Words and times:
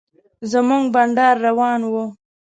زموږ 0.51 0.83
بنډار 0.93 1.35
روان 1.47 1.79
و. 1.91 1.93